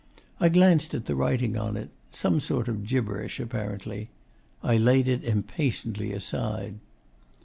[0.39, 4.09] I glanced at the writing on it some sort of gibberish, apparently.
[4.63, 6.79] I laid it impatiently aside.